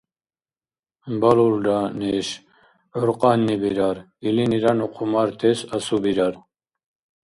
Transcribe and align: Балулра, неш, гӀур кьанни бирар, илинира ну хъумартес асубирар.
Балулра, 1.21 1.75
неш, 1.99 2.27
гӀур 2.93 3.09
кьанни 3.21 3.55
бирар, 3.63 3.97
илинира 4.27 4.71
ну 4.77 4.87
хъумартес 4.95 5.59
асубирар. 5.75 6.35